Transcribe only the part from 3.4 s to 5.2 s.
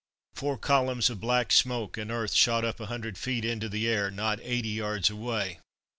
into the air, not eighty yards